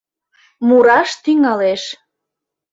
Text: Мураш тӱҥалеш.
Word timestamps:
Мураш 0.67 1.09
тӱҥалеш. 1.23 1.83